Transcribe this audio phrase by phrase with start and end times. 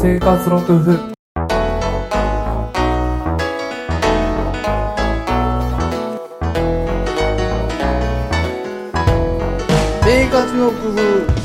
[0.00, 0.92] 生活の工夫。
[10.02, 11.39] 生活の工夫。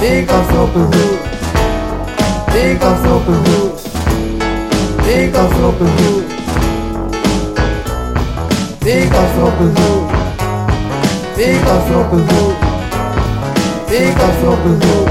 [0.00, 1.20] Big off op een hoek.
[2.52, 3.78] Big off op een hoek.
[4.96, 6.24] Big off op een hoek.
[8.78, 10.10] Big off op een hoek.
[11.36, 12.28] Big off op een.
[13.88, 15.10] Big off op een.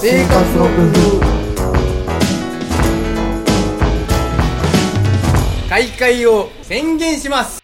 [0.00, 1.41] Big
[5.72, 7.61] 開会を宣言します。